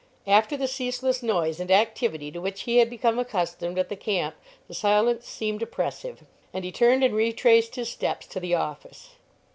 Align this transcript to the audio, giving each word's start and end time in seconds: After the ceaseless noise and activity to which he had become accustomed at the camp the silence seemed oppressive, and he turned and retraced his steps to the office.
After 0.25 0.57
the 0.57 0.67
ceaseless 0.67 1.21
noise 1.21 1.59
and 1.59 1.69
activity 1.69 2.31
to 2.31 2.41
which 2.41 2.61
he 2.63 2.77
had 2.77 2.89
become 2.89 3.19
accustomed 3.19 3.77
at 3.77 3.87
the 3.87 3.95
camp 3.95 4.33
the 4.67 4.73
silence 4.73 5.27
seemed 5.27 5.61
oppressive, 5.61 6.25
and 6.51 6.65
he 6.65 6.71
turned 6.71 7.03
and 7.03 7.13
retraced 7.13 7.75
his 7.75 7.89
steps 7.89 8.25
to 8.25 8.39
the 8.39 8.55
office. 8.55 9.11